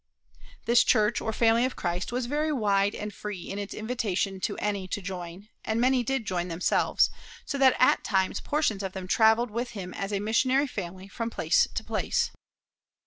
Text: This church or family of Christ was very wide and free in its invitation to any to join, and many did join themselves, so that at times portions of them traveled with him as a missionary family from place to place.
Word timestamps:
This 0.65 0.83
church 0.83 1.21
or 1.21 1.31
family 1.31 1.63
of 1.63 1.75
Christ 1.75 2.11
was 2.11 2.25
very 2.25 2.51
wide 2.51 2.95
and 2.95 3.13
free 3.13 3.47
in 3.47 3.59
its 3.59 3.75
invitation 3.75 4.39
to 4.39 4.57
any 4.57 4.87
to 4.87 4.99
join, 4.99 5.49
and 5.63 5.79
many 5.79 6.01
did 6.01 6.25
join 6.25 6.47
themselves, 6.47 7.11
so 7.45 7.59
that 7.59 7.75
at 7.77 8.03
times 8.03 8.41
portions 8.41 8.81
of 8.81 8.93
them 8.93 9.07
traveled 9.07 9.51
with 9.51 9.73
him 9.77 9.93
as 9.93 10.11
a 10.11 10.19
missionary 10.19 10.65
family 10.65 11.07
from 11.07 11.29
place 11.29 11.67
to 11.71 11.83
place. 11.83 12.31